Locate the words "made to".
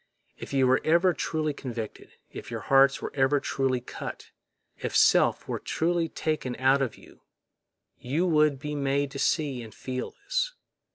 8.73-9.19